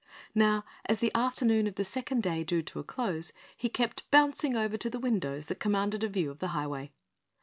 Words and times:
Now, 0.33 0.65
as 0.87 0.97
the 0.97 1.11
afternoon 1.13 1.67
of 1.67 1.75
the 1.75 1.83
second 1.85 2.23
day 2.23 2.43
drew 2.43 2.63
to 2.63 2.79
a 2.79 2.83
close, 2.83 3.33
he 3.55 3.69
kept 3.69 4.09
bouncing 4.09 4.57
over 4.57 4.75
to 4.75 4.89
the 4.89 4.97
windows 4.97 5.45
that 5.45 5.59
commanded 5.59 6.03
a 6.03 6.09
view 6.09 6.31
of 6.31 6.39
the 6.39 6.47
Highway. 6.57 6.89